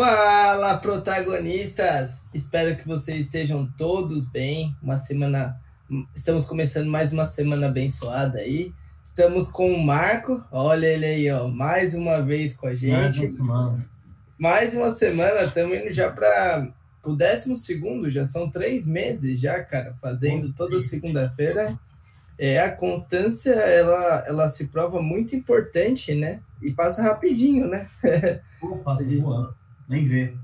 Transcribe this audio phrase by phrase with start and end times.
[0.00, 2.22] Fala, protagonistas!
[2.32, 4.74] Espero que vocês estejam todos bem.
[4.82, 5.60] Uma semana.
[6.14, 8.72] Estamos começando mais uma semana abençoada aí.
[9.04, 10.42] Estamos com o Marco.
[10.50, 11.48] Olha ele aí, ó.
[11.48, 12.92] Mais uma vez com a gente.
[12.94, 13.90] Mais uma semana.
[14.38, 15.42] Mais uma semana.
[15.42, 16.72] Estamos indo já para
[17.04, 18.10] o décimo segundo.
[18.10, 21.78] Já são três meses já, cara, fazendo toda segunda-feira.
[22.38, 26.40] É, a constância, ela, ela se prova muito importante, né?
[26.62, 27.86] E passa rapidinho, né?
[28.58, 29.59] Pô, passa voando.
[29.90, 30.36] Nem vê.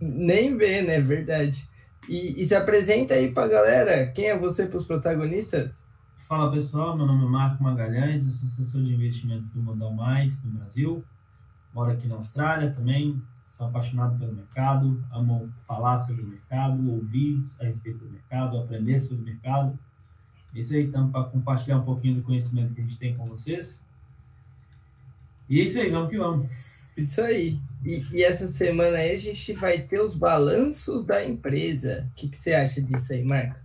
[0.00, 1.02] Nem vê, né?
[1.02, 1.68] Verdade.
[2.08, 4.06] E, e se apresenta aí pra galera.
[4.06, 5.82] Quem é você para os protagonistas?
[6.26, 10.42] Fala pessoal, meu nome é Marco Magalhães, eu sou assessor de investimentos do Modal Mais
[10.42, 11.04] no Brasil.
[11.74, 13.22] Moro aqui na Austrália também.
[13.46, 18.98] Sou apaixonado pelo mercado, amo falar sobre o mercado, ouvir a respeito do mercado, aprender
[18.98, 19.78] sobre o mercado.
[20.54, 23.26] É isso aí, então, para compartilhar um pouquinho do conhecimento que a gente tem com
[23.26, 23.78] vocês.
[25.50, 26.48] E é isso aí, vamos que vamos.
[26.96, 27.60] Isso aí.
[27.84, 32.08] E, e, essa semana aí a gente vai ter os balanços da empresa.
[32.10, 33.56] O que, que você acha disso aí, Marco?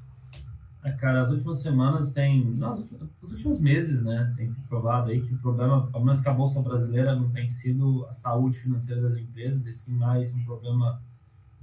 [0.84, 2.44] É, cara, as últimas semanas tem.
[2.44, 4.34] Nos últimos meses, né?
[4.36, 7.48] Tem se provado aí que o problema, pelo menos que a Bolsa Brasileira, não tem
[7.48, 11.02] sido a saúde financeira das empresas, e sim mais um problema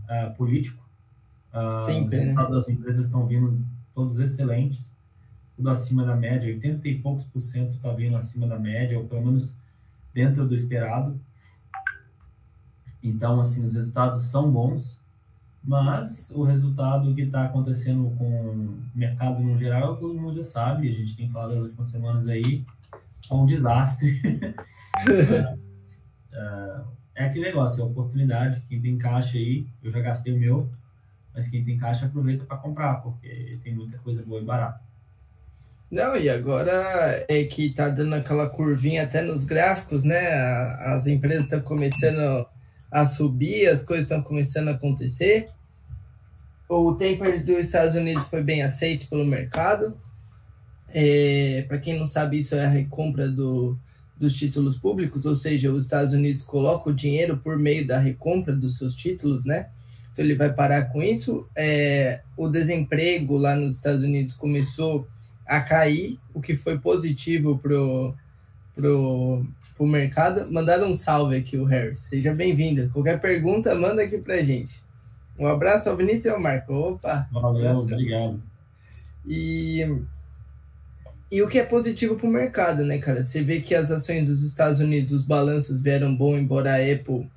[0.04, 0.82] uh, político.
[1.52, 2.18] Uh, Sempre.
[2.18, 2.56] Os resultados né?
[2.56, 3.60] das empresas estão vindo
[3.94, 4.88] todos excelentes,
[5.56, 9.04] tudo acima da média, 80 e poucos por cento está vindo acima da média, ou
[9.04, 9.52] pelo menos
[10.14, 11.18] dentro do esperado.
[13.02, 15.00] Então, assim, os resultados são bons,
[15.62, 20.88] mas o resultado que está acontecendo com o mercado no geral, todo mundo já sabe,
[20.88, 22.64] a gente tem falado nas últimas semanas aí,
[23.30, 24.20] é um desastre.
[26.32, 26.80] é,
[27.14, 30.68] é aquele negócio, é oportunidade, quem tem caixa aí, eu já gastei o meu,
[31.34, 34.80] mas quem tem caixa aproveita para comprar, porque tem muita coisa boa e barata.
[35.90, 40.34] Não, e agora é que tá dando aquela curvinha até nos gráficos, né?
[40.80, 42.46] As empresas estão começando
[42.90, 45.48] a subir, as coisas estão começando a acontecer.
[46.68, 49.96] O taper dos Estados Unidos foi bem aceito pelo mercado.
[50.90, 53.78] É, Para quem não sabe, isso é a recompra do,
[54.18, 58.54] dos títulos públicos, ou seja, os Estados Unidos colocam o dinheiro por meio da recompra
[58.54, 59.68] dos seus títulos, né?
[60.12, 61.46] Então ele vai parar com isso.
[61.54, 65.06] É, o desemprego lá nos Estados Unidos começou
[65.46, 68.14] a cair, o que foi positivo pro,
[68.74, 69.46] pro,
[69.78, 70.52] pro mercado.
[70.52, 72.00] Mandaram um salve aqui, o Harris.
[72.00, 72.90] Seja bem-vindo.
[72.92, 74.82] Qualquer pergunta, manda aqui pra gente.
[75.38, 76.74] Um abraço ao Vinícius e ao Marco.
[76.74, 77.28] Opa!
[77.32, 78.42] Valeu, obrigado.
[79.24, 79.86] E,
[81.30, 83.22] e o que é positivo para o mercado, né, cara?
[83.22, 87.30] Você vê que as ações dos Estados Unidos, os balanços vieram bom, embora a Apple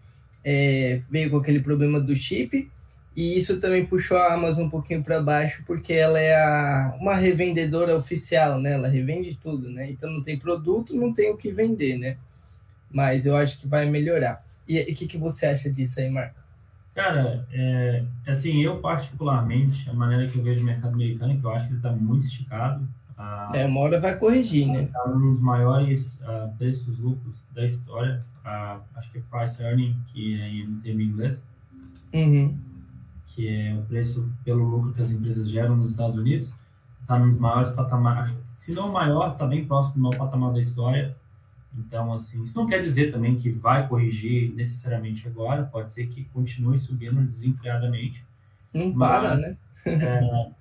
[0.43, 2.69] é, veio com aquele problema do chip.
[3.15, 7.13] E isso também puxou a Amazon um pouquinho para baixo, porque ela é a, uma
[7.13, 8.73] revendedora oficial, né?
[8.73, 9.91] Ela revende tudo, né?
[9.91, 12.17] Então não tem produto, não tem o que vender, né?
[12.93, 14.43] Mas eu acho que vai melhorar.
[14.67, 16.41] E o que, que você acha disso aí, Marco?
[16.93, 21.51] Cara, é, assim, eu particularmente, a maneira que eu vejo o mercado americano, que eu
[21.51, 22.85] acho que ele está muito esticado.
[23.17, 24.83] A, é, uma hora vai corrigir, né?
[24.83, 28.19] Está um dos maiores uh, preços lucros da história.
[28.43, 31.41] Uh, acho que é price earning, que é em termo inglês.
[32.13, 32.57] Uhum.
[33.27, 36.51] Que é o preço pelo lucro que as empresas geram nos Estados Unidos.
[37.01, 38.33] Está nos maiores patamares.
[38.53, 41.15] Se não o maior, está bem próximo do maior patamar da história.
[41.77, 46.25] Então, assim, isso não quer dizer também que vai corrigir necessariamente agora, pode ser que
[46.25, 48.25] continue subindo desenfreadamente.
[48.73, 49.57] Não para, né?
[49.85, 50.51] é,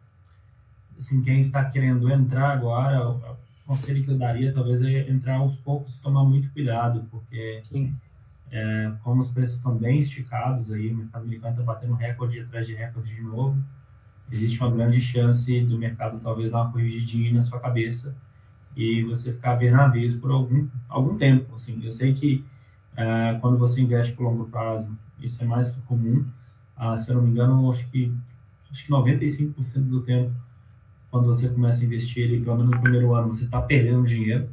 [0.97, 5.59] assim, quem está querendo entrar agora, o conselho que eu daria talvez é entrar aos
[5.59, 7.63] poucos e tomar muito cuidado, porque
[8.53, 12.67] é, como os preços estão bem esticados aí, o mercado americano está batendo recorde atrás
[12.67, 13.61] de recorde de novo,
[14.31, 18.15] existe uma grande chance do mercado talvez dar uma corrigidinha na sua cabeça
[18.77, 21.55] e você ficar vendo navios por algum, algum tempo.
[21.55, 22.45] Assim, eu sei que
[22.95, 24.89] uh, quando você investe por longo prazo,
[25.21, 26.25] isso é mais que comum.
[26.79, 28.13] Uh, se eu não me engano, acho que,
[28.71, 30.33] acho que 95% do tempo,
[31.11, 34.49] quando você começa a investir, ali, pelo menos no primeiro ano, você está perdendo dinheiro.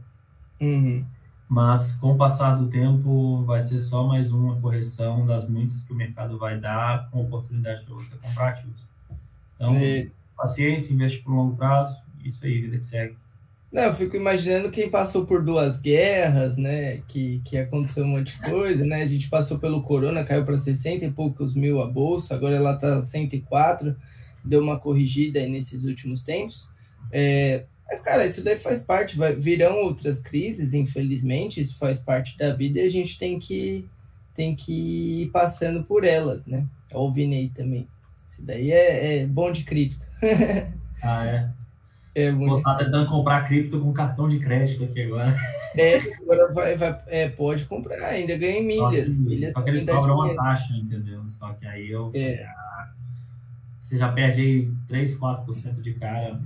[0.59, 1.05] Uhum.
[1.47, 5.93] Mas com o passar do tempo, vai ser só mais uma correção das muitas que
[5.93, 8.85] o mercado vai dar com oportunidade para você comprar ativos.
[9.55, 10.11] Então, e...
[10.35, 13.15] paciência, investe por longo prazo, isso aí, vida que segue.
[13.71, 17.01] Não, eu fico imaginando quem passou por duas guerras, né?
[17.07, 19.01] Que, que aconteceu um monte de coisa, né?
[19.01, 22.73] A gente passou pelo corona, caiu para 60 e poucos mil a bolsa, agora ela
[22.73, 23.95] está 104,
[24.43, 26.69] deu uma corrigida aí nesses últimos tempos.
[27.11, 32.37] É, mas, cara, isso daí faz parte, vai, virão outras crises, infelizmente, isso faz parte
[32.37, 33.87] da vida e a gente tem que,
[34.33, 36.65] tem que ir passando por elas, né?
[36.93, 37.87] O Vinei também.
[38.27, 40.05] Isso daí é, é bom de cripto.
[41.03, 41.56] ah, é?
[42.17, 42.63] É muito...
[42.63, 45.35] Vou tentando comprar cripto com cartão de crédito aqui agora.
[45.75, 49.17] É, agora vai, vai, é, pode comprar, ainda ganha milhas.
[49.17, 51.21] Só que, milhas só que eles cobram uma taxa, entendeu?
[51.29, 52.09] Só que aí eu.
[52.15, 52.43] É.
[52.43, 52.89] Ah,
[53.79, 56.41] você já perde aí 3, 4% de cara.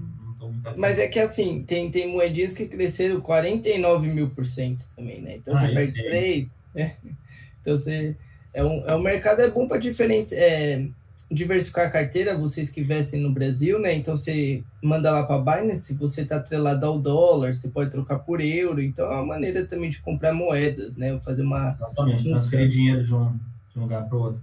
[0.75, 5.38] Mas é que assim, tem, tem moedinhas que cresceram 49 mil por cento também, né?
[5.38, 6.09] Então ah, você perde sei.
[6.09, 6.56] 3.
[6.75, 6.95] Né?
[7.62, 8.17] Então você.
[8.53, 10.35] É um, é um mercado é bom para diferença.
[10.35, 10.85] É,
[11.31, 13.95] diversificar a carteira, vocês que investem no Brasil, né?
[13.95, 17.89] Então você manda lá para a Binance, se você está atrelado ao dólar, você pode
[17.89, 18.81] trocar por euro.
[18.81, 21.13] Então é uma maneira também de comprar moedas, né?
[21.13, 21.72] Ou fazer uma.
[21.72, 23.39] Exatamente, transferir dinheiro de um,
[23.72, 24.42] de um lugar para o outro.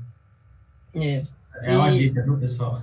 [0.95, 1.23] É.
[1.63, 1.99] É uma e...
[1.99, 2.83] dica, viu, pessoal?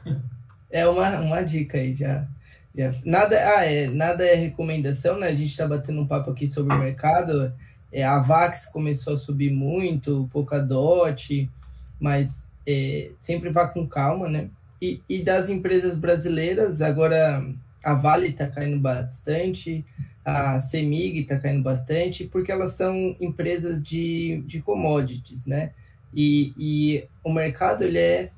[0.70, 2.28] É uma, uma dica aí já.
[2.76, 2.92] já.
[3.04, 5.28] Nada, ah, é, nada é recomendação, né?
[5.28, 7.52] A gente está batendo um papo aqui sobre o mercado.
[7.92, 11.50] É, a VAX começou a subir muito, o Polkadot,
[12.00, 14.50] mas é, sempre vá com calma, né?
[14.82, 17.46] E, e das empresas brasileiras, agora
[17.84, 19.86] a Vale está caindo bastante,
[20.24, 25.72] a Semig está caindo bastante, porque elas são empresas de, de commodities, né?
[26.14, 28.32] E, e o mercado ele é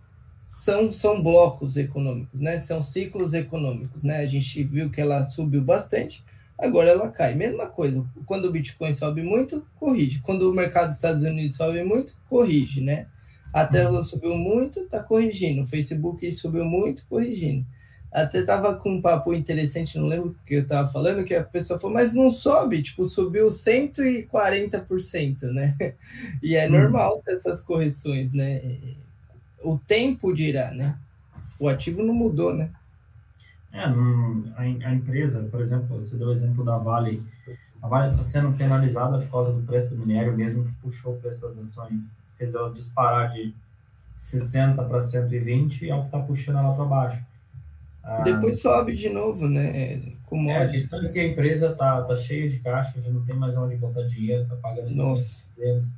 [0.50, 2.59] são, são blocos econômicos, né?
[2.59, 4.18] São ciclos econômicos, né?
[4.18, 6.25] A gente viu que ela subiu bastante,
[6.57, 7.35] agora ela cai.
[7.35, 10.19] Mesma coisa, quando o Bitcoin sobe muito, corrige.
[10.19, 13.06] Quando o mercado dos Estados Unidos sobe muito, corrige, né?
[13.54, 15.64] A Tesla subiu muito, tá corrigindo.
[15.64, 17.66] O Facebook subiu muito, corrigindo.
[18.12, 21.44] Até tava com um papo interessante, não lembro o que eu tava falando, que a
[21.44, 25.76] pessoa falou, mas não sobe, tipo, subiu 140%, né?
[26.42, 26.72] E é hum.
[26.72, 28.62] normal essas correções, né?
[29.62, 30.98] O tempo dirá, né?
[31.60, 32.70] O ativo não mudou, né?
[33.74, 33.92] É, a,
[34.62, 37.22] a empresa, por exemplo, você deu o exemplo da Vale.
[37.82, 41.18] A Vale está sendo penalizada por causa do preço do minério, mesmo que puxou o
[41.18, 43.54] preço das ações fez ela disparar de
[44.16, 47.24] 60 para 120 é o que está puxando ela para baixo.
[48.04, 50.01] Ah, Depois sobe de novo, né?
[50.25, 53.24] Como é, a questão é que a empresa tá, tá cheia de caixa, já não
[53.25, 55.89] tem mais onde botar dinheiro, tá pagando esses deles.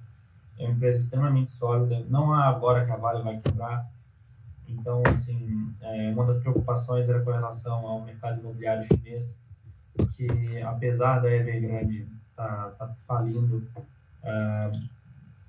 [0.58, 2.04] É uma empresa extremamente sólida.
[2.10, 3.90] Não há agora que a Vale vai quebrar.
[4.68, 9.34] Então, assim, é, uma das preocupações era com relação ao mercado imobiliário chinês,
[10.16, 12.06] que apesar da Evergrande
[12.36, 13.68] tá, tá falindo,
[14.24, 14.90] uh,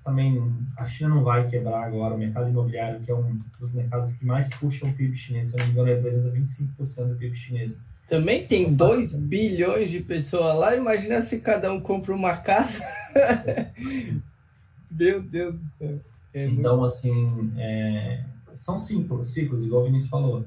[0.03, 2.15] também a China não vai quebrar agora.
[2.15, 5.57] O mercado imobiliário, que é um dos mercados que mais puxa o PIB chinês, se
[5.57, 7.79] não me engano, representa 25% do PIB chinês.
[8.07, 10.75] Também tem 2 bilhões de pessoas lá.
[10.75, 12.83] Imagina se cada um compra uma casa.
[14.91, 15.99] Meu Deus do céu.
[16.33, 16.85] É então, muito...
[16.85, 18.23] assim, é...
[18.53, 20.45] são ciclos, ciclos, igual o Vinícius falou.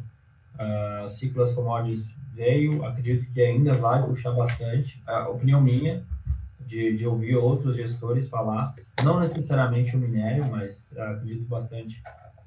[0.55, 5.03] Uh, ciclo das commodities veio, acredito que ainda vai puxar bastante.
[5.07, 6.05] A opinião minha,
[6.67, 12.03] de, de ouvir outros gestores falar, não necessariamente o minério, mas acredito bastante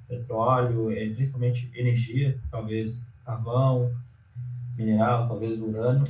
[0.07, 3.91] petróleo, eh, principalmente energia, talvez carvão,
[4.77, 6.05] mineral, talvez urânio.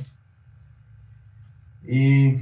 [1.84, 2.38] E,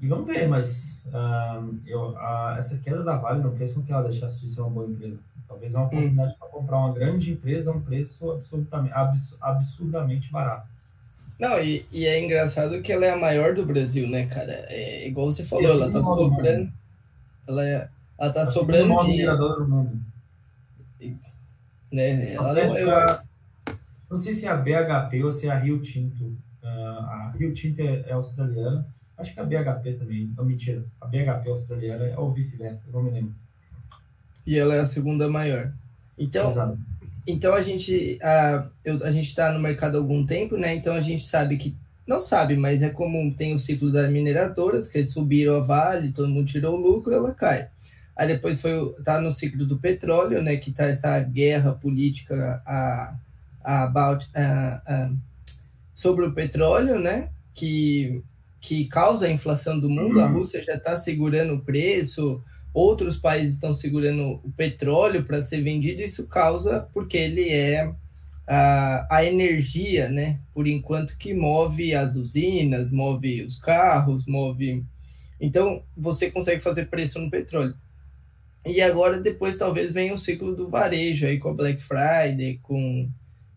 [0.00, 3.92] e vamos ver, mas uh, eu, uh, essa queda da Vale não fez com que
[3.92, 5.18] ela deixasse de ser uma boa empresa.
[5.46, 8.94] Talvez é uma oportunidade para comprar uma grande empresa a um preço absurdamente,
[9.40, 10.71] absurdamente barato.
[11.42, 14.64] Não, e, e, é engraçado que ela é a maior do Brasil, né, cara?
[14.68, 16.72] É igual você falou, ela tá sobrando.
[17.48, 19.26] Ela, é, ela tá sobrando de.
[19.26, 20.00] Do mundo.
[21.90, 23.18] Né, ela não, eu...
[24.08, 26.26] não sei se é a BHP ou se é a Rio Tinto.
[26.62, 28.86] Uh, a Rio Tinto é, é, australiana.
[29.18, 30.32] Acho que a BHP também.
[30.36, 30.84] Não, mentira.
[31.00, 33.34] A BHP é australiana ou vice-versa, não me lembro.
[34.46, 35.72] E ela é a segunda maior.
[36.16, 36.78] Então, Exato.
[37.26, 40.74] Então a gente a, eu, a gente está no mercado há algum tempo, né?
[40.74, 41.76] Então a gente sabe que
[42.06, 46.28] não sabe, mas é comum tem o ciclo das mineradoras que subiram a Vale, todo
[46.28, 47.68] mundo tirou o lucro, ela cai.
[48.16, 48.72] Aí depois foi
[49.04, 50.56] tá no ciclo do petróleo, né?
[50.56, 53.14] Que tá essa guerra política a,
[53.62, 55.10] a about, a, a,
[55.94, 57.30] sobre o petróleo, né?
[57.54, 58.22] Que
[58.60, 60.20] que causa a inflação do mundo.
[60.20, 62.40] A Rússia já está segurando o preço
[62.72, 67.92] outros países estão segurando o petróleo para ser vendido, isso causa porque ele é
[68.46, 70.40] a, a energia, né?
[70.54, 74.84] Por enquanto que move as usinas, move os carros, move.
[75.40, 77.74] Então você consegue fazer preço no petróleo.
[78.64, 83.08] E agora depois talvez venha o ciclo do varejo aí com a Black Friday, com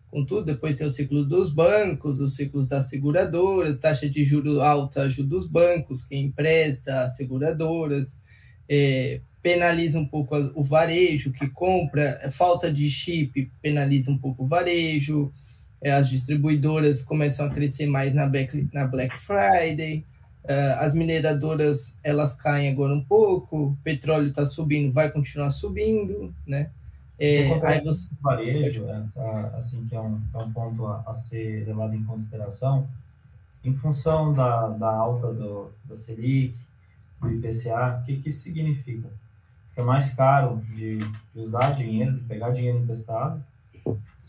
[0.08, 0.46] com tudo.
[0.46, 5.36] Depois tem o ciclo dos bancos, os ciclos das seguradoras, taxa de juro alta ajuda
[5.36, 8.18] os bancos, quem empresta, as seguradoras
[8.68, 14.42] é, penaliza um pouco o varejo que compra, é, falta de chip penaliza um pouco
[14.42, 15.32] o varejo,
[15.80, 20.04] é, as distribuidoras começam a crescer mais na Black, na Black Friday,
[20.44, 26.34] é, as mineradoras elas caem agora um pouco, o petróleo está subindo, vai continuar subindo,
[26.46, 26.70] né?
[27.18, 28.08] É, aí você...
[28.20, 29.02] varejo, é,
[29.56, 32.86] assim, que é um, que é um ponto a, a, ser levado em consideração,
[33.64, 36.54] em função da, da alta do, da Selic,
[37.26, 39.08] do IPCA, o que, que isso significa?
[39.70, 43.42] Fica mais caro de, de usar dinheiro, de pegar dinheiro emprestado,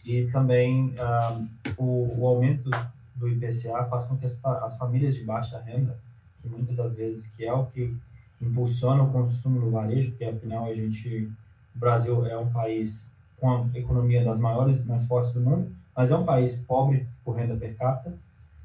[0.06, 1.42] e também ah,
[1.78, 2.70] o, o aumento
[3.16, 5.98] do IPCA faz com que as, as famílias de baixa renda,
[6.42, 7.94] que muitas das vezes que é o que
[8.42, 11.30] impulsiona o consumo no varejo, porque afinal a gente,
[11.76, 16.12] o Brasil é um país com a economia das maiores, mais fortes do mundo, mas
[16.12, 18.14] é um país pobre por renda per capita.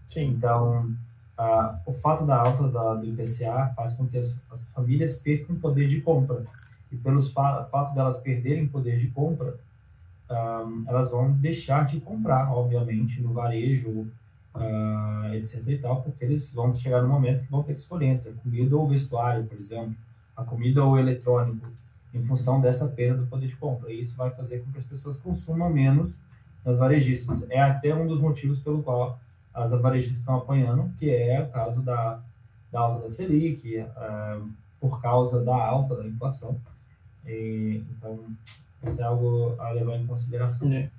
[0.09, 0.29] Sim.
[0.29, 0.95] Então,
[1.43, 5.57] a, o fato da alta da, do IPCA faz com que as, as famílias percam
[5.57, 6.45] poder de compra.
[6.91, 9.57] E pelo fa fato delas perderem poder de compra,
[10.31, 14.07] um, elas vão deixar de comprar, obviamente, no varejo,
[14.55, 18.07] uh, etc e tal, porque eles vão chegar no momento que vão ter que escolher
[18.07, 19.95] entre comida ou vestuário, por exemplo,
[20.37, 21.67] a comida ou eletrônico,
[22.15, 23.91] em função dessa perda do poder de compra.
[23.91, 26.15] E isso vai fazer com que as pessoas consumam menos
[26.65, 27.45] nas varejistas.
[27.51, 29.19] É até um dos motivos pelo qual
[29.55, 32.21] as varejistas estão apanhando, que é o caso da,
[32.71, 34.49] da alta da Selic, uh,
[34.81, 36.59] por causa da alta da inflação.
[37.27, 38.19] E, então,
[38.85, 40.71] isso é algo a levar em consideração.
[40.73, 40.91] É.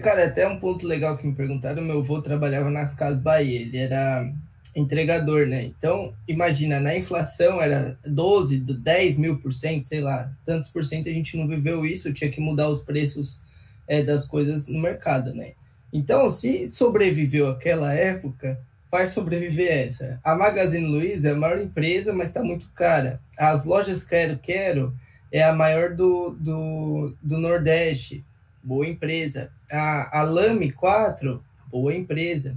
[0.00, 3.76] Cara, até um ponto legal que me perguntaram, meu avô trabalhava nas Casas Bahia, ele
[3.76, 4.30] era
[4.74, 5.64] entregador, né?
[5.64, 11.08] Então, imagina, na inflação era 12, 10 mil por cento, sei lá, tantos por cento
[11.08, 13.40] a gente não viveu isso, tinha que mudar os preços
[13.88, 15.54] é, das coisas no mercado, né?
[15.92, 20.20] Então, se sobreviveu aquela época, vai sobreviver essa.
[20.22, 23.20] A Magazine Luiza é a maior empresa, mas está muito cara.
[23.36, 24.94] As lojas Quero Quero
[25.32, 28.24] é a maior do, do, do Nordeste
[28.62, 29.50] boa empresa.
[29.70, 32.56] A, a Lame 4, boa empresa.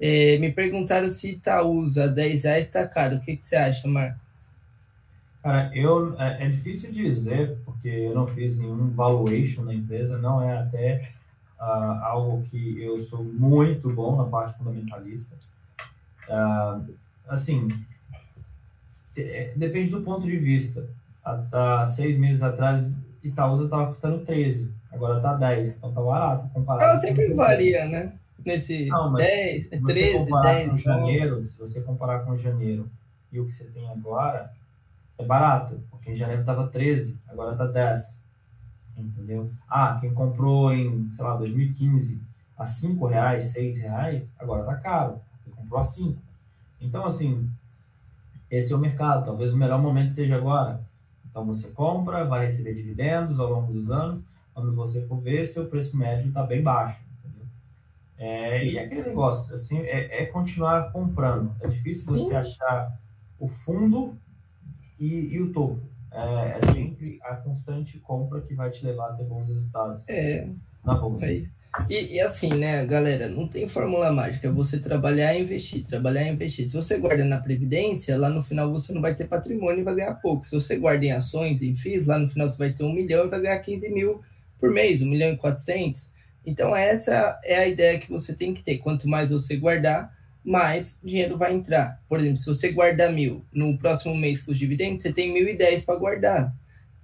[0.00, 3.16] É, me perguntaram se Itaúsa 10 reais está caro.
[3.16, 4.18] O que, que você acha, Marco?
[5.42, 10.42] Cara, eu, é, é, difícil dizer, porque eu não fiz nenhum valuation na empresa, não
[10.42, 11.12] é até
[11.60, 15.36] uh, algo que eu sou muito bom na parte fundamentalista.
[16.28, 16.94] Uh,
[17.28, 17.68] assim,
[19.16, 20.88] é, depende do ponto de vista.
[21.24, 22.84] Há, há seis meses atrás,
[23.22, 24.70] Itaúsa estava custando 13.
[24.90, 26.90] Agora tá 10, então tá barato comparado.
[26.90, 28.12] Ela sempre varia, né?
[28.44, 30.70] Nesse não, 10, 13, 10.
[30.70, 32.90] Com janeiro, se você comparar com janeiro
[33.30, 34.50] e o que você tem agora,
[35.18, 38.19] é barato, porque em janeiro tava 13, agora tá 10.
[39.00, 39.50] Entendeu?
[39.68, 42.20] Ah, quem comprou em, sei lá, 2015
[42.56, 46.20] a 5 reais, 6 reais, agora tá caro, porque comprou a 5.
[46.80, 47.48] Então, assim,
[48.50, 49.24] esse é o mercado.
[49.24, 50.80] Talvez o melhor momento seja agora.
[51.30, 54.20] Então você compra, vai receber dividendos ao longo dos anos
[54.60, 57.00] quando você for ver, seu preço médio está bem baixo.
[58.18, 61.54] É, e aquele negócio, assim, é, é, continuar comprando.
[61.60, 62.24] É difícil Sim.
[62.24, 62.98] você achar
[63.38, 64.14] o fundo
[64.98, 65.80] e, e o topo.
[66.12, 70.02] É, é, sempre a constante compra que vai te levar a ter bons resultados.
[70.08, 70.46] É.
[70.84, 71.26] Na bolsa.
[71.26, 71.42] É
[71.88, 74.48] e, e, assim, né, galera, não tem fórmula mágica.
[74.48, 76.66] É você trabalhar e investir, trabalhar e investir.
[76.66, 79.94] Se você guarda na Previdência, lá no final você não vai ter patrimônio e vai
[79.94, 80.44] ganhar pouco.
[80.44, 83.26] Se você guarda em ações, em FIIs, lá no final você vai ter um milhão
[83.26, 84.20] e vai ganhar 15 mil
[84.58, 86.12] por mês, 1 milhão e 400.
[86.44, 88.78] Então, essa é a ideia que você tem que ter.
[88.78, 90.12] Quanto mais você guardar,
[90.44, 92.00] mais dinheiro vai entrar.
[92.08, 95.84] Por exemplo, se você guardar mil no próximo mês com os dividendos, você tem 1.010
[95.84, 96.54] para guardar.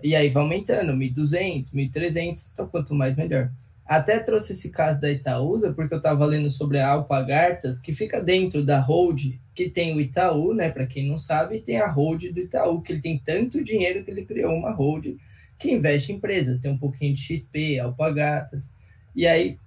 [0.02, 2.50] E aí vai aumentando, 1.200, 1.300.
[2.52, 3.50] Então, quanto mais, melhor.
[3.84, 8.20] Até trouxe esse caso da Itaúsa, porque eu estava lendo sobre a Alpagartas, que fica
[8.20, 10.70] dentro da hold, que tem o Itaú, né?
[10.70, 14.04] Para quem não sabe, e tem a hold do Itaú, que ele tem tanto dinheiro
[14.04, 15.16] que ele criou uma hold
[15.58, 18.70] que investe em empresas, tem um pouquinho de XP, Alpagatas,
[19.14, 19.58] e aí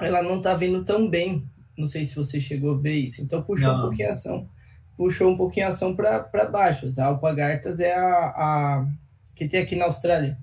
[0.00, 1.44] ela não está vindo tão bem.
[1.80, 3.22] Não sei se você chegou a ver isso.
[3.22, 3.78] Então puxou não.
[3.78, 4.48] um pouquinho a ação.
[4.96, 6.88] Puxou um pouquinho a ação para baixo.
[6.98, 8.86] A Alpagartas é a, a,
[9.34, 10.38] que tem aqui na Austrália.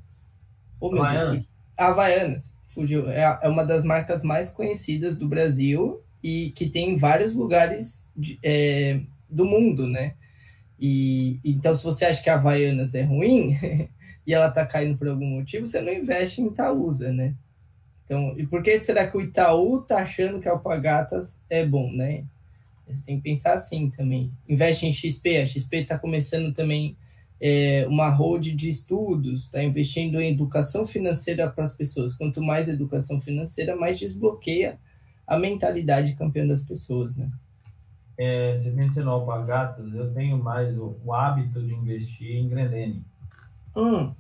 [0.80, 1.32] Oh, meu Havaianas.
[1.32, 1.50] Deus.
[1.78, 2.54] Havaianas.
[2.68, 3.10] Fugiu.
[3.10, 8.06] É, é uma das marcas mais conhecidas do Brasil e que tem em vários lugares
[8.16, 10.16] de, é, do mundo, né?
[10.80, 13.58] E então, se você acha que a Havaianas é ruim,
[14.28, 17.34] e ela está caindo por algum motivo, você não investe em Itaúsa, né?
[18.08, 21.92] Então, e por que será que o Itaú tá achando que a Alpagatas é bom,
[21.92, 22.24] né?
[22.88, 24.32] Você tem que pensar assim também.
[24.48, 26.96] Investe em XP, a XP está começando também
[27.40, 32.16] é, uma hold de estudos, está investindo em educação financeira para as pessoas.
[32.16, 34.80] Quanto mais educação financeira, mais desbloqueia
[35.28, 37.30] a mentalidade campeã das pessoas, né?
[38.18, 43.04] É, você mencionou Alpagatas, eu tenho mais o, o hábito de investir em Grendene.
[43.76, 44.14] Hum.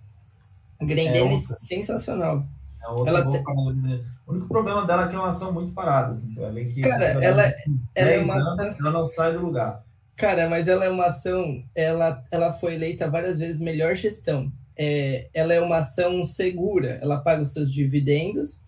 [0.79, 2.45] Grendene é sensacional.
[2.81, 3.37] É ela te...
[4.25, 6.11] O único problema dela é que é uma ação muito parada.
[6.11, 6.81] Assim, você vai ver que.
[6.81, 7.55] Cara, ela, é,
[7.95, 8.75] ela é uma ação.
[8.79, 9.83] Ela não sai do lugar.
[10.15, 11.63] Cara, mas ela é uma ação.
[11.75, 14.51] Ela, ela foi eleita várias vezes melhor gestão.
[14.77, 18.61] é, ela é uma ação segura, ela paga os seus dividendos,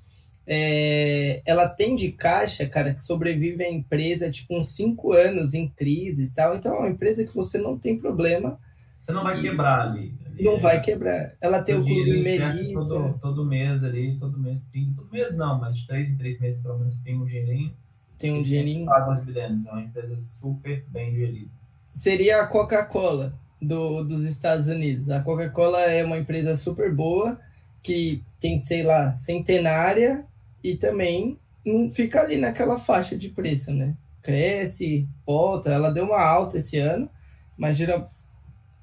[0.47, 5.67] é, ela tem de caixa, cara, que sobrevive a empresa tipo uns cinco anos em
[5.67, 6.55] crises tal.
[6.55, 8.59] Então é uma empresa que você não tem problema.
[8.97, 10.11] Você não vai quebrar ali.
[10.39, 11.33] Não vai quebrar.
[11.41, 12.87] Ela tem o clube Melissa.
[12.87, 14.93] Todo, todo, mês ali, todo mês pinga.
[14.95, 17.73] Todo mês não, mas de três em três meses pelo menos pinga um dinheirinho.
[18.17, 18.85] Tem um dinheirinho.
[18.85, 19.65] Paga os dividendos.
[19.65, 21.51] É uma empresa super bem gerida.
[21.93, 25.09] Seria a Coca-Cola do, dos Estados Unidos.
[25.09, 27.39] A Coca-Cola é uma empresa super boa
[27.81, 30.25] que tem, sei lá, centenária
[30.63, 33.95] e também não fica ali naquela faixa de preço, né?
[34.21, 37.09] Cresce, volta, ela deu uma alta esse ano,
[37.57, 38.11] mas geral,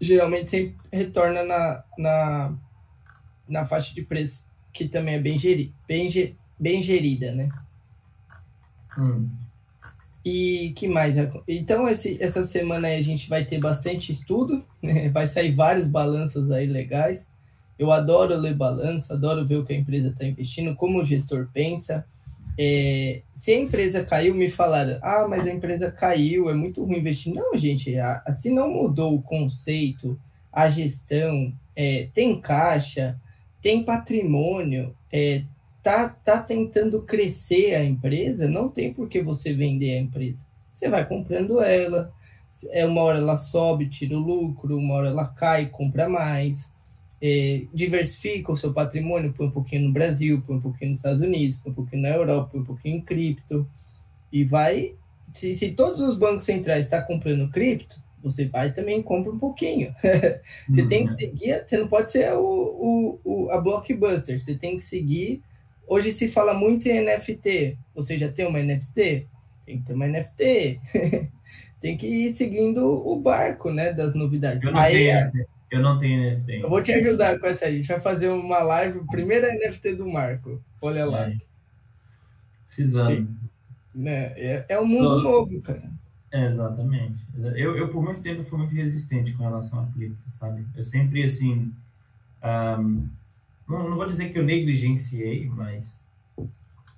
[0.00, 2.54] geralmente sempre retorna na, na,
[3.48, 7.48] na faixa de preço que também é bem, geri, bem, bem gerida, né?
[8.98, 9.26] Hum.
[10.22, 11.16] E que mais?
[11.48, 15.08] Então, esse, essa semana a gente vai ter bastante estudo, né?
[15.08, 17.26] vai sair vários balanços aí legais.
[17.78, 21.48] Eu adoro ler balanço, adoro ver o que a empresa está investindo, como o gestor
[21.52, 22.06] pensa.
[22.58, 26.98] É, se a empresa caiu, me falaram, ah, mas a empresa caiu, é muito ruim
[26.98, 27.34] investir.
[27.34, 30.18] Não, gente, assim não mudou o conceito,
[30.52, 33.20] a gestão, é, tem caixa,
[33.60, 35.42] tem patrimônio, é,
[35.82, 40.44] tá, tá tentando crescer a empresa, não tem por que você vender a empresa.
[40.74, 42.12] Você vai comprando ela,
[42.70, 46.70] é uma hora ela sobe, tira o lucro, uma hora ela cai, compra mais
[47.20, 51.20] é, diversifica o seu patrimônio, põe um pouquinho no Brasil, põe um pouquinho nos Estados
[51.20, 53.66] Unidos, põe um pouquinho na Europa, põe um pouquinho em cripto,
[54.32, 54.94] e vai.
[55.32, 59.38] Se, se todos os bancos centrais estão tá comprando cripto, você vai também compra um
[59.38, 59.94] pouquinho.
[60.68, 60.88] você uhum.
[60.88, 64.82] tem que seguir, você não pode ser o, o, o, a blockbuster, você tem que
[64.82, 65.42] seguir.
[65.86, 67.78] Hoje se fala muito em NFT.
[67.94, 69.26] Você já tem uma NFT?
[69.64, 70.80] Tem que ter uma NFT.
[71.80, 74.64] tem que ir seguindo o barco, né, das novidades.
[74.64, 75.46] Eu não Aí, tenho.
[75.70, 76.62] Eu não tenho NFT.
[76.62, 77.66] Eu vou te ajudar com essa.
[77.66, 80.62] A gente vai fazer uma live, primeira NFT do Marco.
[80.80, 81.28] Olha lá.
[81.28, 81.36] É.
[82.64, 83.28] Precisando.
[83.94, 84.32] Né?
[84.36, 85.22] É, é um mundo Tô...
[85.22, 85.90] novo, cara.
[86.32, 87.16] É, exatamente.
[87.54, 90.66] Eu, eu, por muito tempo, fui muito resistente com relação a cripto, sabe?
[90.76, 91.72] Eu sempre, assim.
[92.44, 93.08] Um,
[93.68, 96.00] não, não vou dizer que eu negligenciei, mas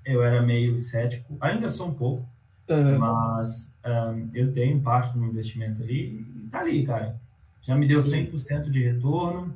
[0.04, 1.36] eu era meio cético.
[1.40, 2.28] Ainda sou um pouco.
[2.68, 2.98] Uhum.
[2.98, 7.18] Mas um, eu tenho parte do meu investimento ali e tá ali, cara
[7.62, 9.54] já me deu 100% de retorno,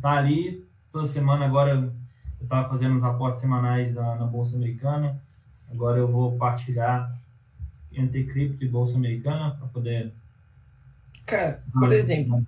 [0.00, 1.92] tá ali, toda semana agora eu
[2.42, 5.20] estava fazendo os aportes semanais na, na, Bolsa Americana,
[5.70, 7.16] agora eu vou partilhar
[7.92, 10.12] entre cripto e Bolsa Americana para poder...
[11.26, 12.44] Cara, por exemplo,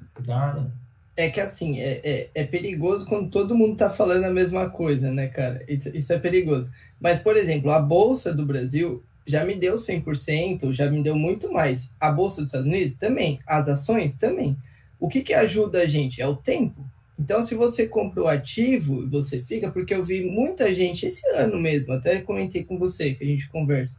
[1.16, 5.10] é que assim, é, é, é, perigoso quando todo mundo tá falando a mesma coisa,
[5.10, 5.62] né, cara?
[5.68, 6.70] Isso, isso é perigoso.
[6.98, 11.52] Mas, por exemplo, a Bolsa do Brasil já me deu 100%, já me deu muito
[11.52, 11.90] mais.
[12.00, 13.40] A Bolsa dos Estados Unidos também.
[13.46, 14.56] As ações também.
[15.02, 16.22] O que, que ajuda a gente?
[16.22, 16.88] É o tempo.
[17.18, 21.58] Então, se você compra o ativo, você fica, porque eu vi muita gente esse ano
[21.58, 23.96] mesmo, até comentei com você que a gente conversa.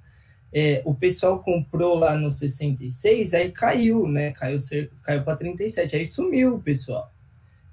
[0.53, 4.31] É, o pessoal comprou lá no 66, aí caiu, né?
[4.31, 4.57] Caiu,
[5.03, 7.11] caiu para 37, aí sumiu o pessoal.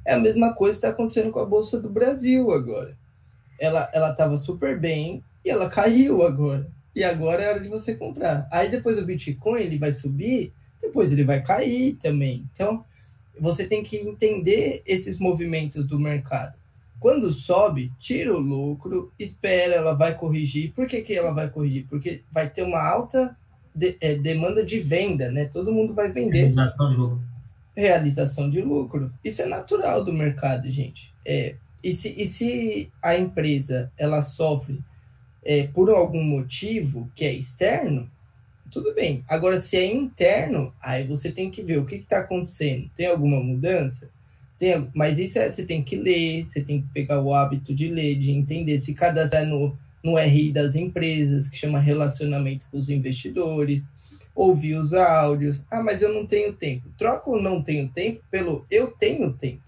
[0.05, 2.99] É a mesma coisa que está acontecendo com a Bolsa do Brasil agora.
[3.61, 6.67] Ela ela estava super bem e ela caiu agora.
[6.97, 8.49] E agora é hora de você comprar.
[8.51, 12.45] Aí depois o Bitcoin ele vai subir, depois ele vai cair também.
[12.53, 12.85] Então,
[13.41, 16.55] você tem que entender esses movimentos do mercado.
[17.01, 20.73] Quando sobe, tira o lucro, espera, ela vai corrigir.
[20.75, 21.87] Por que, que ela vai corrigir?
[21.89, 23.35] Porque vai ter uma alta
[23.75, 25.47] de, é, demanda de venda, né?
[25.47, 26.41] Todo mundo vai vender.
[26.41, 27.23] Realização de lucro.
[27.75, 29.13] Realização de lucro.
[29.25, 31.15] Isso é natural do mercado, gente.
[31.25, 34.81] É, e, se, e se a empresa ela sofre
[35.43, 38.11] é, por algum motivo que é externo,
[38.71, 39.25] tudo bem.
[39.29, 42.91] Agora, se é interno, aí você tem que ver o que está acontecendo.
[42.97, 44.09] Tem alguma mudança?
[44.59, 47.89] Tem, mas isso é, você tem que ler, você tem que pegar o hábito de
[47.89, 52.91] ler, de entender, se cadastrar no, no RI das empresas, que chama relacionamento com os
[52.91, 53.91] investidores,
[54.35, 55.65] ouvir os áudios.
[55.71, 56.89] Ah, mas eu não tenho tempo.
[56.97, 59.63] Troca o não tenho tempo pelo eu tenho tempo.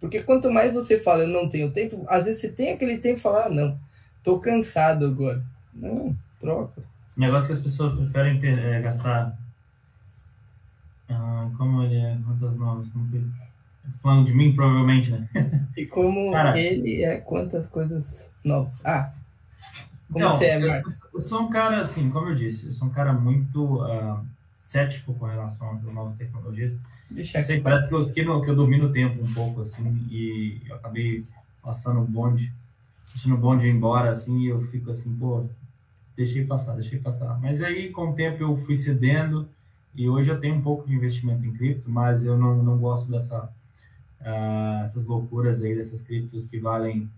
[0.00, 3.18] Porque quanto mais você fala eu não tenho tempo, às vezes você tem aquele tempo
[3.18, 3.78] e fala, ah, não,
[4.22, 5.44] tô cansado agora.
[5.74, 6.82] Não, troca.
[7.16, 9.36] Negócio que as pessoas preferem é, gastar.
[11.08, 12.18] Ah, como ele é?
[12.24, 12.88] Quantas novas?
[12.88, 13.24] Como que...
[14.02, 15.28] Falando de mim, provavelmente, né?
[15.76, 18.84] E como Cara, ele é quantas coisas novas.
[18.84, 19.12] Ah,
[20.12, 20.90] como então, você é, Marco?
[20.90, 24.24] Eu, eu, sou um cara, assim, como eu disse, eu sou um cara muito uh,
[24.58, 26.76] cético com relação às novas tecnologias.
[27.08, 30.06] Deixa sei, parece que eu, que, no, que eu dormi no tempo um pouco, assim,
[30.10, 31.24] e eu acabei
[31.62, 32.52] passando o bonde,
[33.12, 35.46] deixando o bonde ir embora, assim, e eu fico assim, pô,
[36.16, 37.38] deixei passar, deixei passar.
[37.40, 39.48] Mas aí, com o tempo, eu fui cedendo
[39.94, 43.10] e hoje eu tenho um pouco de investimento em cripto, mas eu não, não gosto
[43.10, 43.44] dessa,
[44.20, 47.10] uh, essas loucuras aí dessas criptos que valem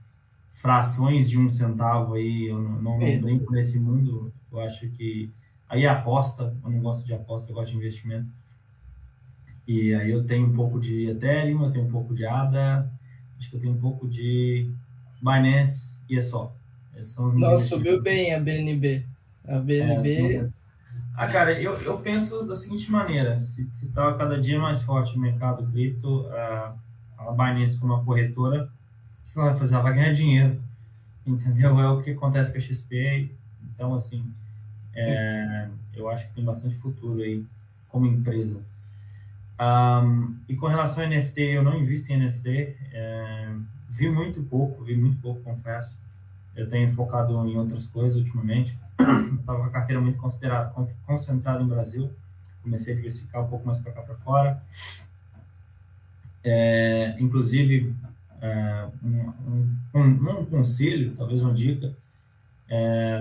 [0.55, 3.19] frações de um centavo aí, eu não, não, é.
[3.19, 5.31] brinco nesse mundo, eu acho que
[5.69, 8.29] aí é aposta, eu não gosto de aposta, eu gosto de investimento.
[9.67, 12.91] E aí eu tenho um pouco de Ethereum, eu tenho um pouco de ADA,
[13.39, 14.71] acho que eu tenho um pouco de
[15.21, 16.55] Binance e é só.
[17.39, 19.05] Nossa, subiu bem a BNB.
[19.47, 20.37] A BNB.
[20.37, 20.49] É,
[21.17, 25.21] ah, cara, eu, eu penso da seguinte maneira: se está cada dia mais forte o
[25.21, 26.75] mercado cripto, a,
[27.19, 29.75] a Binance como uma corretora, o que ela vai fazer?
[29.75, 30.63] Ela vai ganhar dinheiro,
[31.27, 31.79] entendeu?
[31.79, 33.31] É o que acontece com a XP.
[33.75, 34.25] Então, assim,
[34.95, 37.45] é, eu acho que tem bastante futuro aí
[37.89, 38.61] como empresa.
[39.61, 42.77] Um, e com relação a NFT, eu não invisto em NFT.
[42.93, 43.53] É,
[43.89, 45.97] vi muito pouco, vi muito pouco, confesso.
[46.55, 48.77] Eu tenho focado em outras coisas ultimamente.
[49.41, 50.73] Estava com a carteira muito considerada,
[51.07, 52.11] concentrada em Brasil.
[52.63, 54.63] Comecei a diversificar um pouco mais para cá para fora.
[56.45, 57.95] É, inclusive,
[58.41, 59.33] é, um,
[59.95, 61.95] um, um, conselho, talvez uma dica,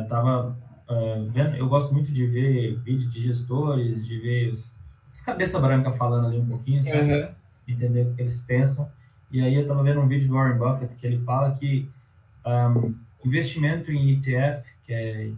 [0.04, 0.58] estava
[0.89, 4.74] é, vendo, eu gosto muito de ver vídeos de gestores, de ver os,
[5.13, 6.82] os cabeça branca falando ali um pouquinho?
[6.84, 7.30] Uhum.
[7.67, 8.89] entender o que eles pensam.
[9.32, 11.89] E aí eu estava vendo um vídeo do Warren Buffett que ele fala que
[12.46, 15.32] um, investimento em ETF, que é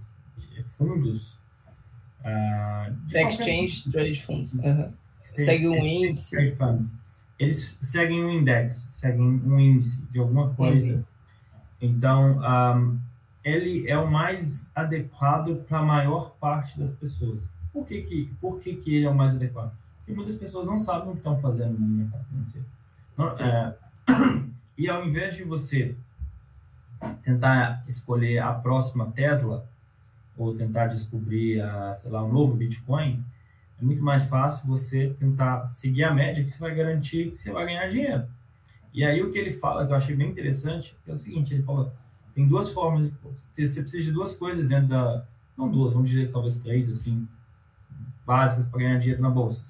[0.78, 1.38] fundos.
[2.24, 4.54] Uh, Exchange Trade Funds.
[4.54, 4.94] Uhum.
[5.24, 6.32] Segue um índice.
[6.32, 6.96] Trade funds.
[7.40, 10.96] Eles seguem um index, seguem um índice de alguma coisa.
[10.96, 11.04] Uhum.
[11.82, 13.00] Então, um,
[13.44, 17.42] ele é o mais adequado para a maior parte das pessoas.
[17.74, 19.74] Por que, que, por que, que ele é o mais adequado?
[19.98, 22.66] Porque muitas pessoas não sabem o que estão fazendo no mercado financeiro.
[23.40, 23.74] é,
[24.78, 25.96] e ao invés de você
[27.24, 29.66] tentar escolher a próxima Tesla
[30.38, 33.24] ou tentar descobrir, a, sei lá, um novo Bitcoin,
[33.80, 37.52] é muito mais fácil você tentar seguir a média que você vai garantir que você
[37.52, 38.26] vai ganhar dinheiro.
[38.94, 41.64] E aí o que ele fala, que eu achei bem interessante, é o seguinte, ele
[41.64, 41.92] falou,
[42.36, 43.12] tem duas formas,
[43.56, 45.26] você precisa de duas coisas dentro da,
[45.58, 47.28] não duas, vamos dizer talvez três, assim,
[48.26, 49.64] básicas para ganhar dinheiro na bolsa.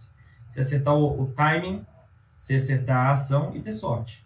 [0.49, 1.85] Você acertar o, o timing,
[2.37, 4.23] você acertar a ação e ter sorte.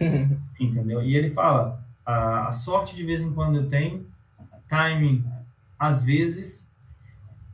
[0.58, 1.02] Entendeu?
[1.02, 4.06] E ele fala, a, sorte de vez em quando eu tenho,
[4.68, 5.24] timing
[5.78, 6.68] às vezes,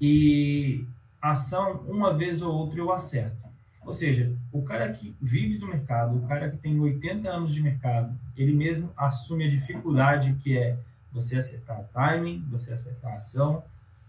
[0.00, 0.84] e
[1.20, 3.36] ação uma vez ou outra eu acerto.
[3.84, 7.62] Ou seja, o cara que vive do mercado, o cara que tem 80 anos de
[7.62, 10.76] mercado, ele mesmo assume a dificuldade que é
[11.12, 13.62] você acertar timing, você acertar ação,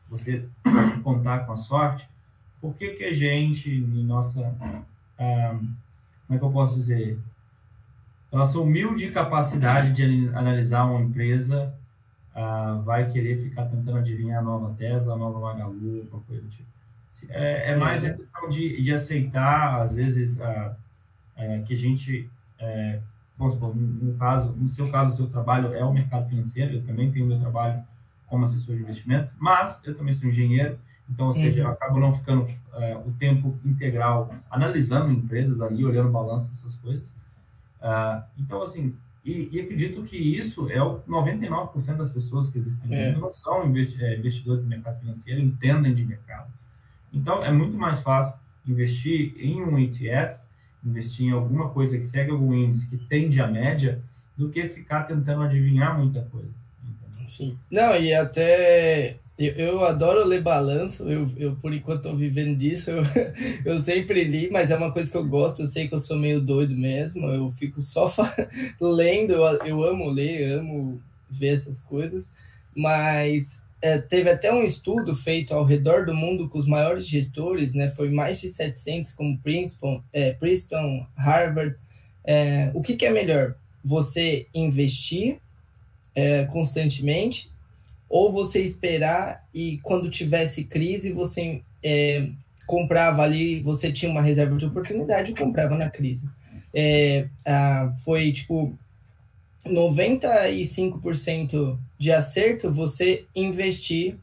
[0.09, 0.47] você
[1.03, 2.09] contar com a sorte.
[2.59, 4.53] Por que, que a gente, em nossa.
[5.17, 5.59] Ah,
[6.25, 7.19] como é que eu posso dizer?
[8.37, 11.73] Nossa humilde capacidade de analisar uma empresa
[12.35, 16.49] uh, vai querer ficar tentando adivinhar a nova Tesla, a nova Magalu, alguma coisa do
[16.49, 16.67] tipo.
[17.29, 20.71] É, é mais a questão de, de aceitar, às vezes, uh,
[21.35, 22.29] uh, que a gente,
[22.61, 23.01] uh,
[23.37, 26.83] vamos supor, no, caso, no seu caso, o seu trabalho é o mercado financeiro, eu
[26.83, 27.83] também tenho meu trabalho
[28.27, 30.77] como assessor de investimentos, mas eu também sou engenheiro,
[31.09, 31.67] então, ou seja, uhum.
[31.67, 32.45] eu acabo não ficando
[33.05, 37.16] o tempo integral analisando empresas ali, olhando balanço, essas coisas.
[37.87, 42.93] Uh, então, assim, e, e, acredito que isso é o 99% das pessoas que existem
[42.93, 43.13] é.
[43.13, 46.51] não são é, investidores de mercado financeiro, entendem de mercado.
[47.13, 50.39] Então, é muito mais fácil investir em um ETF,
[50.83, 54.01] investir em alguma coisa que segue algum índice que tende à média,
[54.35, 56.51] do que ficar tentando adivinhar muita coisa.
[56.83, 57.27] Entendeu?
[57.29, 57.57] Sim.
[57.71, 62.91] Não, e até eu, eu adoro ler balanço, eu, eu por enquanto estou vivendo disso,
[62.91, 63.03] eu,
[63.73, 66.17] eu sempre li, mas é uma coisa que eu gosto, eu sei que eu sou
[66.17, 68.11] meio doido mesmo, eu fico só
[68.81, 72.31] lendo, eu, eu amo ler, amo ver essas coisas,
[72.75, 77.73] mas é, teve até um estudo feito ao redor do mundo com os maiores gestores,
[77.73, 77.89] né?
[77.89, 81.75] Foi mais de 700, como Princeton, é, Princeton Harvard.
[82.23, 83.55] É, o que, que, é melhor?
[83.83, 85.37] Você investir
[86.15, 87.51] é, constantemente
[88.09, 92.29] ou você esperar e quando tivesse crise você é,
[92.65, 96.29] comprava ali, você tinha uma reserva de oportunidade e comprava na crise.
[96.73, 98.77] É, ah, foi tipo
[99.65, 104.15] 95% de acerto você investir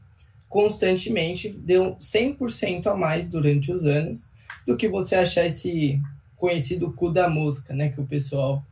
[0.47, 4.29] constantemente, deu 100% a mais durante os anos
[4.65, 5.99] do que você achar esse
[6.37, 8.63] conhecido cu da mosca, né, que o pessoal.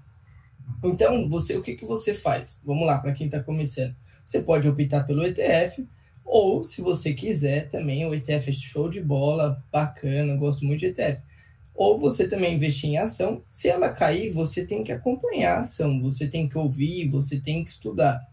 [0.84, 2.58] Então, você o que que você faz?
[2.64, 5.86] Vamos lá, para quem está começando você pode optar pelo ETF,
[6.24, 10.88] ou se você quiser também, o ETF é show de bola, bacana, gosto muito de
[10.88, 11.22] ETF.
[11.76, 16.00] Ou você também investir em ação, se ela cair, você tem que acompanhar a ação,
[16.02, 18.28] você tem que ouvir, você tem que estudar.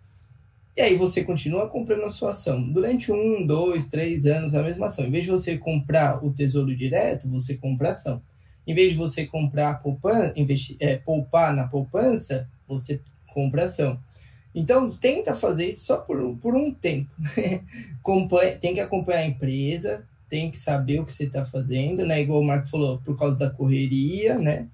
[0.76, 2.62] E aí você continua comprando a sua ação.
[2.62, 5.04] Durante um, dois, três anos, a mesma ação.
[5.04, 8.22] Em vez de você comprar o tesouro direto, você compra ação.
[8.66, 13.00] Em vez de você comprar poupan, investir, é, poupar na poupança, você
[13.34, 13.98] compra ação.
[14.54, 17.10] Então, tenta fazer isso só por, por um tempo.
[18.60, 22.20] tem que acompanhar a empresa, tem que saber o que você está fazendo, né?
[22.20, 24.66] Igual o Marco falou, por causa da correria, né?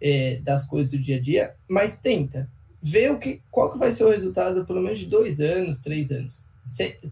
[0.00, 2.48] É, das coisas do dia a dia, mas tenta.
[2.82, 6.10] Ver o que, qual que vai ser o resultado, pelo menos de dois anos, três
[6.10, 6.44] anos.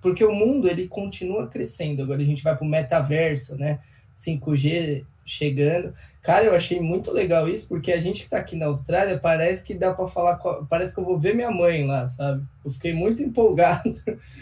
[0.00, 2.02] Porque o mundo, ele continua crescendo.
[2.02, 3.78] Agora a gente vai para o metaverso, né?
[4.18, 5.94] 5G chegando.
[6.22, 9.64] Cara, eu achei muito legal isso, porque a gente que está aqui na Austrália parece
[9.64, 10.36] que dá para falar,
[10.68, 12.44] parece que eu vou ver minha mãe lá, sabe?
[12.64, 13.92] Eu fiquei muito empolgado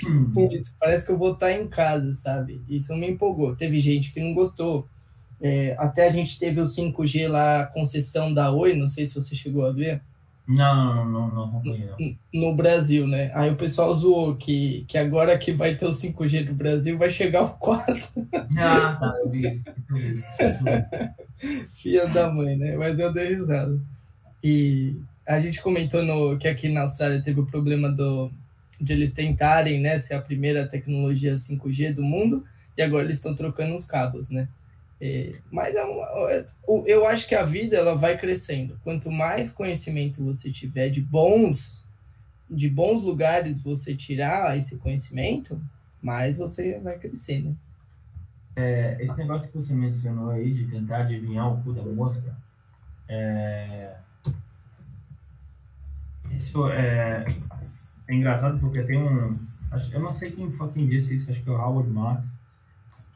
[0.05, 0.31] uhum.
[0.33, 0.75] com isso.
[0.79, 2.61] Parece que eu vou estar em casa, sabe?
[2.69, 3.57] Isso me empolgou.
[3.57, 4.87] Teve gente que não gostou.
[5.41, 9.15] É, até a gente teve o 5G lá, a concessão da Oi, não sei se
[9.15, 10.03] você chegou a ver.
[10.47, 11.63] Não, não, não, não,
[12.35, 13.31] No Brasil, né?
[13.35, 17.09] Aí o pessoal zoou que, que agora que vai ter o 5G no Brasil, vai
[17.09, 17.95] chegar o 4.
[18.59, 19.65] Ah, tá, eu vi isso.
[21.73, 22.77] Filha da mãe, né?
[22.77, 23.81] Mas eu dei risada.
[24.43, 28.31] E a gente comentou no, que aqui na Austrália teve o problema do,
[28.81, 32.45] de eles tentarem né, ser a primeira tecnologia 5G do mundo,
[32.77, 34.49] e agora eles estão trocando os cabos, né?
[35.01, 36.47] É, mas é uma, é,
[36.87, 38.79] eu acho que a vida ela vai crescendo.
[38.85, 41.81] Quanto mais conhecimento você tiver de bons
[42.51, 45.63] de bons lugares você tirar esse conhecimento,
[46.03, 47.55] mais você vai crescer, né?
[48.57, 52.37] É, esse negócio que você mencionou aí de tentar adivinhar o cu da mosca,
[53.09, 53.95] é,
[56.73, 57.25] é,
[58.09, 59.39] é engraçado porque tem um,
[59.93, 62.37] eu não sei quem foi quem disse isso, acho que é o Howard Marks,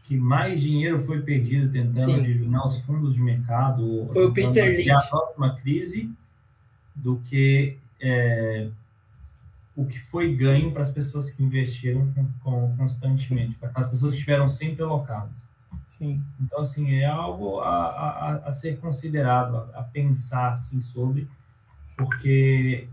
[0.04, 2.20] que mais dinheiro foi perdido tentando Sim.
[2.20, 4.06] adivinhar os fundos de mercado.
[4.12, 4.90] Foi o Peter Lynch.
[4.90, 6.10] a próxima crise
[6.94, 8.68] do que é,
[9.74, 14.12] o que foi ganho para as pessoas que investiram com, com, constantemente, para as pessoas
[14.12, 15.32] que estiveram sempre alocadas.
[15.88, 16.22] Sim.
[16.40, 21.28] Então, assim, é algo a, a, a ser considerado, a, a, pensar assim, sobre,
[21.96, 22.88] porque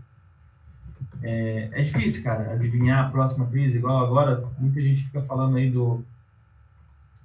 [1.22, 5.70] é, é difícil, cara, adivinhar a próxima crise, igual agora, muita gente fica falando aí
[5.70, 6.04] do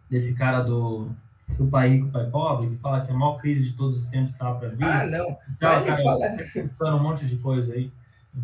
[0.10, 1.10] desse cara do,
[1.58, 4.32] do Pai Rico, Pai Pobre, que fala que a maior crise de todos os tempos
[4.32, 4.84] estava para vir.
[4.84, 5.38] Ah, não.
[5.56, 6.96] Então, ele fala...
[6.96, 7.92] um monte de coisa aí.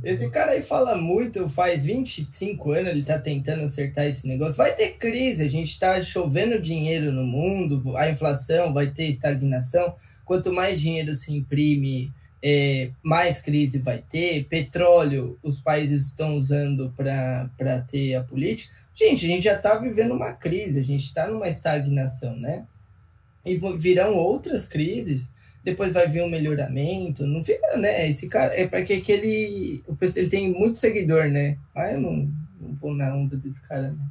[0.01, 4.55] Esse cara aí fala muito, faz 25 anos ele tá tentando acertar esse negócio.
[4.55, 9.93] Vai ter crise, a gente tá chovendo dinheiro no mundo, a inflação, vai ter estagnação.
[10.25, 14.45] Quanto mais dinheiro se imprime, é, mais crise vai ter.
[14.45, 18.73] Petróleo, os países estão usando para ter a política.
[18.95, 22.65] Gente, a gente já está vivendo uma crise, a gente está numa estagnação, né?
[23.45, 28.07] E virão outras crises, depois vai vir um melhoramento, não fica, né?
[28.09, 29.83] Esse cara, é para que aquele.
[29.87, 31.57] O ele tem muito seguidor, né?
[31.73, 34.09] Ah, eu não, não vou na onda desse cara, né?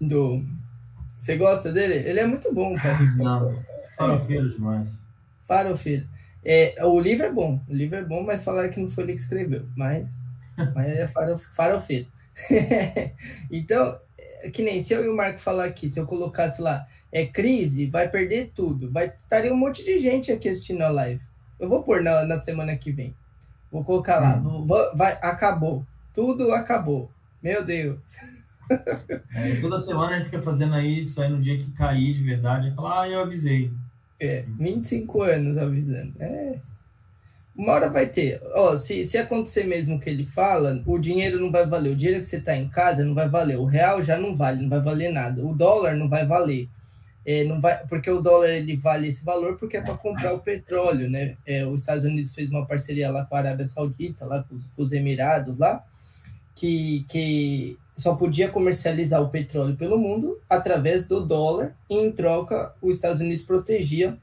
[0.00, 0.44] Do.
[1.16, 1.94] Você gosta dele?
[2.08, 3.00] Ele é muito bom, cara.
[3.16, 3.62] Não,
[3.96, 5.00] farofeiro demais.
[5.46, 6.08] Farofeiro.
[6.44, 9.14] É, o livro é bom, o livro é bom, mas falaram que não foi ele
[9.14, 9.66] que escreveu.
[9.76, 10.06] Mas,
[10.74, 12.06] mas ele é farofeiro.
[13.50, 13.98] então,
[14.42, 17.26] é que nem se eu e o Marco falar aqui, se eu colocasse lá, é
[17.26, 18.90] crise, vai perder tudo.
[18.90, 21.22] Vai estaria um monte de gente aqui assistindo a live.
[21.58, 23.14] Eu vou pôr na, na semana que vem.
[23.70, 24.36] Vou colocar lá.
[24.36, 24.66] Hum.
[24.66, 25.84] Vou, vai, acabou.
[26.14, 27.10] Tudo acabou.
[27.42, 27.98] Meu Deus.
[29.34, 32.70] É, toda semana a gente fica fazendo isso, aí no dia que cair de verdade,
[32.74, 33.72] falar, ah, eu avisei.
[34.20, 36.12] É, 25 anos avisando.
[36.20, 36.58] É,
[37.58, 38.40] uma hora vai ter.
[38.54, 41.92] Ó, se, se acontecer mesmo o que ele fala, o dinheiro não vai valer.
[41.92, 43.58] O dinheiro que você está em casa não vai valer.
[43.58, 45.44] O real já não vale, não vai valer nada.
[45.44, 46.68] O dólar não vai valer.
[47.26, 50.38] É, não vai, porque o dólar ele vale esse valor porque é para comprar o
[50.38, 51.36] petróleo, né?
[51.44, 54.64] É, os Estados Unidos fez uma parceria lá com a Arábia Saudita, lá com os,
[54.64, 55.84] com os Emirados lá,
[56.54, 62.72] que, que só podia comercializar o petróleo pelo mundo através do dólar e em troca
[62.80, 64.16] os Estados Unidos protegia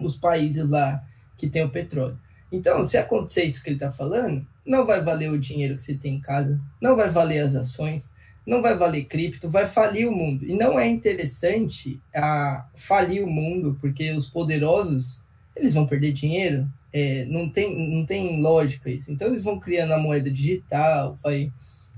[0.00, 1.04] os países lá
[1.36, 2.18] que tem o petróleo.
[2.54, 5.94] Então, se acontecer isso que ele está falando, não vai valer o dinheiro que você
[5.94, 8.12] tem em casa, não vai valer as ações,
[8.46, 10.44] não vai valer cripto, vai falir o mundo.
[10.44, 15.20] E não é interessante a falir o mundo, porque os poderosos
[15.56, 16.68] eles vão perder dinheiro.
[16.92, 19.10] É, não, tem, não tem lógica isso.
[19.10, 21.50] Então eles vão criando a moeda digital, vai,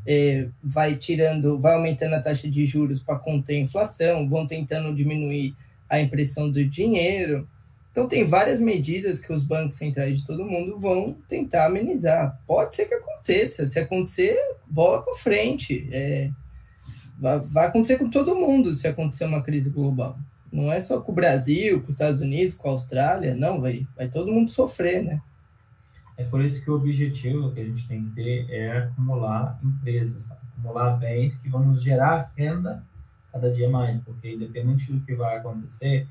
[0.07, 4.95] é, vai tirando, vai aumentando a taxa de juros para conter a inflação, vão tentando
[4.95, 5.55] diminuir
[5.89, 7.47] a impressão do dinheiro.
[7.97, 12.39] Então, tem várias medidas que os bancos centrais de todo mundo vão tentar amenizar.
[12.47, 13.67] Pode ser que aconteça.
[13.67, 15.89] Se acontecer, bola para frente.
[15.91, 16.31] É,
[17.19, 20.19] vai, vai acontecer com todo mundo se acontecer uma crise global.
[20.53, 23.35] Não é só com o Brasil, com os Estados Unidos, com a Austrália.
[23.35, 25.23] Não, vai, vai todo mundo sofrer, né?
[26.19, 30.23] É por isso que o objetivo que a gente tem que ter é acumular empresas,
[30.31, 32.85] acumular bens que vão nos gerar renda
[33.33, 36.07] cada dia mais, porque independente do que vai acontecer,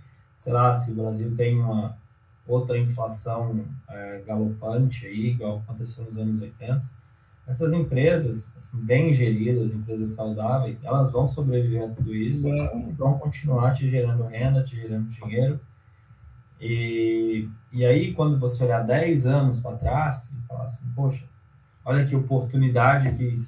[0.46, 1.98] sei lá, se o Brasil tem uma
[2.48, 6.84] outra inflação é, galopante aí, igual aconteceu nos anos 80,
[7.48, 13.18] essas empresas, assim, bem geridas, empresas saudáveis, elas vão sobreviver a tudo isso, e vão
[13.18, 15.60] continuar te gerando renda, te gerando dinheiro.
[16.62, 21.26] E, e aí, quando você olhar 10 anos para trás e falar assim, poxa,
[21.84, 23.46] olha que oportunidade que,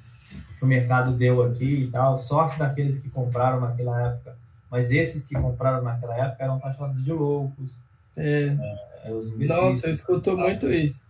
[0.58, 4.36] que o mercado deu aqui e tal, sorte daqueles que compraram naquela época,
[4.70, 7.76] mas esses que compraram naquela época eram taxados de loucos.
[8.16, 8.56] É.
[9.04, 11.00] é Nossa, eu escuto muito isso.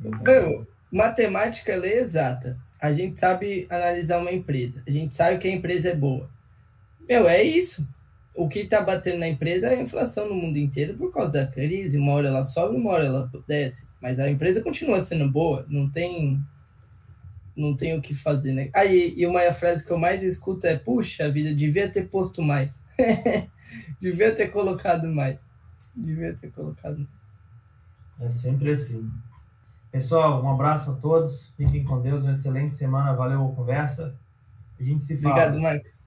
[0.00, 2.56] Meu, matemática é exata.
[2.80, 4.82] A gente sabe analisar uma empresa.
[4.86, 6.30] A gente sabe que a empresa é boa.
[7.08, 7.88] Meu, é isso.
[8.34, 11.46] O que está batendo na empresa é a inflação no mundo inteiro por causa da
[11.46, 11.98] crise.
[11.98, 13.88] Uma hora ela sobe, uma hora ela desce.
[14.00, 15.66] Mas a empresa continua sendo boa.
[15.68, 16.40] Não tem
[17.58, 18.70] não tem o que fazer, né?
[18.74, 22.40] Aí, ah, e uma frase que eu mais escuto é: puxa vida, devia ter posto
[22.40, 22.82] mais.
[24.00, 25.38] devia ter colocado mais.
[25.94, 27.08] Devia ter colocado mais.
[28.20, 29.10] É sempre assim.
[29.90, 31.52] Pessoal, um abraço a todos.
[31.56, 32.22] Fiquem com Deus.
[32.22, 33.14] Uma excelente semana.
[33.14, 34.14] Valeu a conversa.
[34.78, 35.34] A gente se fala.
[35.34, 35.88] Obrigado, Marco.